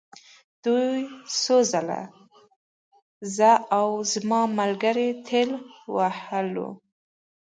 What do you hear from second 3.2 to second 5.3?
زه او زما ملګري